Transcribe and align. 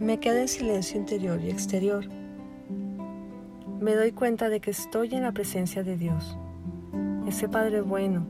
Me 0.00 0.18
quedo 0.18 0.38
en 0.38 0.48
silencio 0.48 0.98
interior 0.98 1.38
y 1.42 1.50
exterior. 1.50 2.06
Me 3.80 3.94
doy 3.94 4.12
cuenta 4.12 4.48
de 4.48 4.58
que 4.60 4.70
estoy 4.70 5.14
en 5.14 5.22
la 5.22 5.32
presencia 5.32 5.82
de 5.82 5.98
Dios, 5.98 6.38
ese 7.26 7.50
Padre 7.50 7.82
bueno 7.82 8.26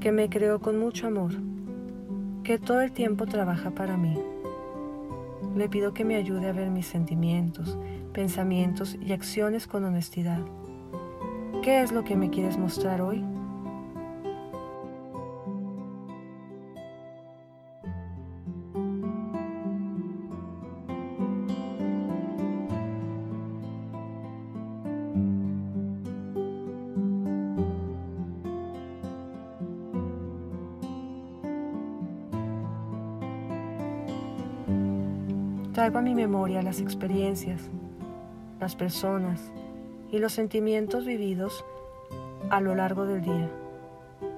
que 0.00 0.10
me 0.10 0.28
creó 0.28 0.60
con 0.60 0.76
mucho 0.76 1.06
amor, 1.06 1.30
que 2.42 2.58
todo 2.58 2.80
el 2.80 2.90
tiempo 2.90 3.26
trabaja 3.26 3.70
para 3.70 3.96
mí. 3.96 4.18
Le 5.54 5.68
pido 5.68 5.94
que 5.94 6.04
me 6.04 6.16
ayude 6.16 6.48
a 6.48 6.52
ver 6.52 6.70
mis 6.70 6.86
sentimientos, 6.86 7.78
pensamientos 8.12 8.98
y 9.00 9.12
acciones 9.12 9.68
con 9.68 9.84
honestidad. 9.84 10.40
¿Qué 11.62 11.80
es 11.80 11.92
lo 11.92 12.02
que 12.02 12.16
me 12.16 12.30
quieres 12.30 12.58
mostrar 12.58 13.00
hoy? 13.00 13.24
Traigo 35.74 35.98
a 35.98 36.02
mi 36.02 36.14
memoria 36.14 36.62
las 36.62 36.80
experiencias, 36.80 37.68
las 38.60 38.76
personas 38.76 39.50
y 40.12 40.20
los 40.20 40.32
sentimientos 40.32 41.04
vividos 41.04 41.64
a 42.48 42.60
lo 42.60 42.76
largo 42.76 43.06
del 43.06 43.22
día. 43.22 43.50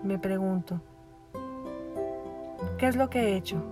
Me 0.02 0.18
pregunto, 0.18 0.80
¿qué 2.78 2.86
es 2.86 2.96
lo 2.96 3.10
que 3.10 3.18
he 3.18 3.36
hecho 3.36 3.62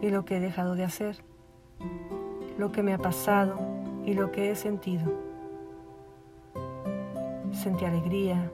y 0.00 0.08
lo 0.08 0.24
que 0.24 0.38
he 0.38 0.40
dejado 0.40 0.76
de 0.76 0.84
hacer? 0.84 1.22
Lo 2.56 2.72
que 2.72 2.82
me 2.82 2.94
ha 2.94 2.98
pasado 2.98 3.58
y 4.06 4.14
lo 4.14 4.32
que 4.32 4.50
he 4.50 4.56
sentido. 4.56 5.12
Sentí 7.52 7.84
alegría 7.84 8.50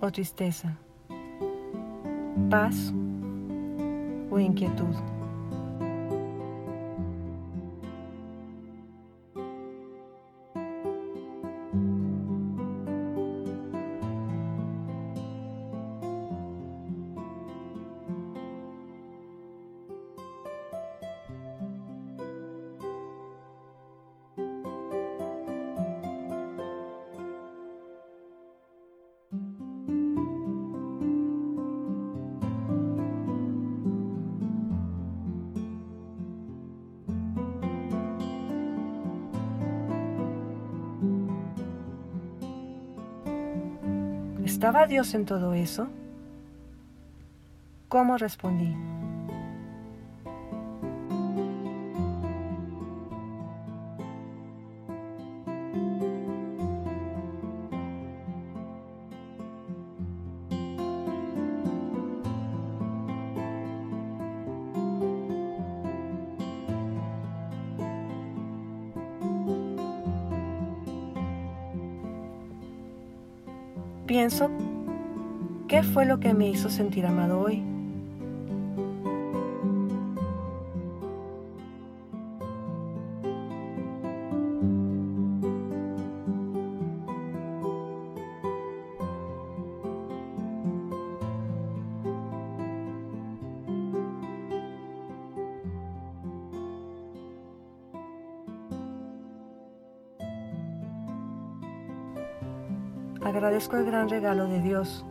o 0.00 0.12
tristeza, 0.12 0.78
paz 2.48 2.94
o 4.30 4.38
inquietud. 4.38 5.17
¿Estaba 44.48 44.86
Dios 44.86 45.12
en 45.12 45.26
todo 45.26 45.52
eso? 45.52 45.88
¿Cómo 47.90 48.16
respondí? 48.16 48.74
Pienso, 74.08 74.50
¿qué 75.68 75.82
fue 75.82 76.06
lo 76.06 76.18
que 76.18 76.32
me 76.32 76.48
hizo 76.48 76.70
sentir 76.70 77.04
amado 77.04 77.40
hoy? 77.40 77.62
Agradezco 103.28 103.76
el 103.76 103.84
gran 103.84 104.08
regalo 104.08 104.46
de 104.46 104.58
Dios, 104.62 105.04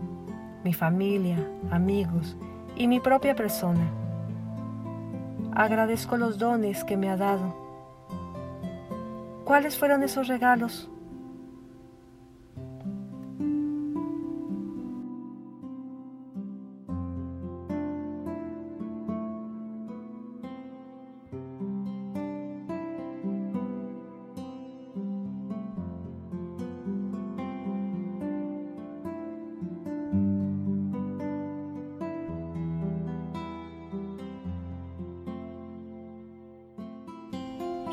mi 0.63 0.73
familia, 0.73 1.37
amigos 1.69 2.35
y 2.75 2.87
mi 2.87 2.99
propia 2.99 3.35
persona. 3.35 3.91
Agradezco 5.53 6.17
los 6.17 6.39
dones 6.39 6.83
que 6.83 6.97
me 6.97 7.11
ha 7.11 7.15
dado. 7.15 7.55
¿Cuáles 9.45 9.77
fueron 9.77 10.01
esos 10.01 10.27
regalos? 10.27 10.89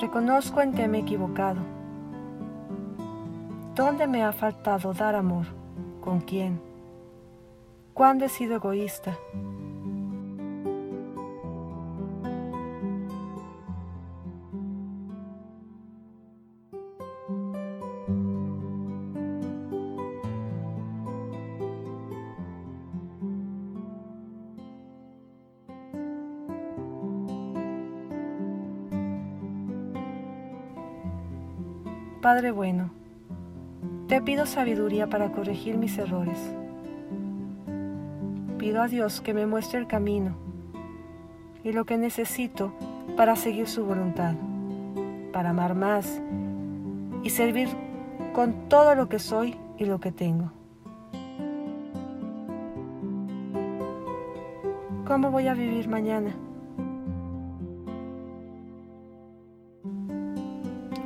Reconozco 0.05 0.61
en 0.61 0.75
que 0.75 0.87
me 0.87 0.99
he 0.99 1.01
equivocado. 1.01 1.63
¿Dónde 3.75 4.07
me 4.07 4.23
ha 4.23 4.35
faltado 4.35 4.93
dar 4.93 5.15
amor? 5.15 5.47
¿Con 6.03 6.21
quién? 6.21 6.61
¿Cuándo 7.95 8.27
he 8.27 8.29
sido 8.29 8.57
egoísta? 8.57 9.17
Padre 32.25 32.53
bueno, 32.53 32.89
te 34.09 34.23
pido 34.23 34.47
sabiduría 34.47 35.11
para 35.11 35.31
corregir 35.31 35.77
mis 35.77 35.99
errores. 35.99 36.39
Pido 38.57 38.81
a 38.81 38.89
Dios 38.89 39.21
que 39.21 39.35
me 39.35 39.45
muestre 39.45 39.79
el 39.79 39.87
camino 39.87 40.35
y 41.63 41.73
lo 41.73 41.85
que 41.85 41.99
necesito 41.99 42.73
para 43.15 43.37
seguir 43.37 43.69
su 43.69 43.85
voluntad, 43.85 44.37
para 45.35 45.51
amar 45.51 45.75
más 45.75 46.23
y 47.23 47.29
servir 47.29 47.69
con 48.33 48.71
todo 48.71 48.95
lo 48.95 49.11
que 49.11 49.19
soy 49.19 49.59
y 49.77 49.85
lo 49.85 50.01
que 50.01 50.11
tengo. 50.11 50.51
¿Cómo 55.07 55.31
voy 55.31 55.49
a 55.49 55.53
vivir 55.53 55.89
mañana? 55.89 56.35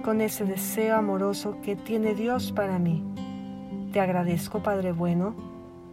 Con 0.09 0.23
ese 0.23 0.47
deseo 0.47 0.97
amoroso 0.97 1.59
que 1.61 1.77
tiene 1.77 2.15
Dios 2.15 2.51
para 2.51 2.79
mí. 2.79 3.05
Te 3.93 4.01
agradezco, 4.01 4.63
Padre 4.63 4.93
bueno, 4.93 5.37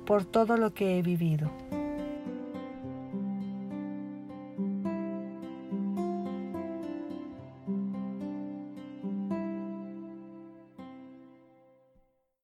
por 0.06 0.24
todo 0.24 0.56
lo 0.56 0.74
que 0.74 0.98
he 0.98 1.02
vivido. 1.02 1.52